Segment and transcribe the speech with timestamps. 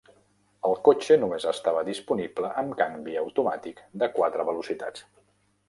[0.69, 5.09] El cotxe només estava disponible amb canvi automàtic de quatre velocitats.